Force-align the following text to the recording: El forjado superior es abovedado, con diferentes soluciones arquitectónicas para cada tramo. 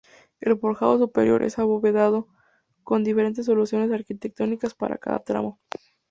El 0.39 0.57
forjado 0.57 0.97
superior 0.97 1.43
es 1.43 1.59
abovedado, 1.59 2.27
con 2.83 3.03
diferentes 3.03 3.45
soluciones 3.45 3.91
arquitectónicas 3.91 4.73
para 4.73 4.97
cada 4.97 5.19
tramo. 5.19 5.59